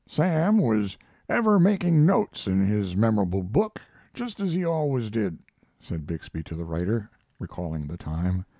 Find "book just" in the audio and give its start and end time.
3.45-4.39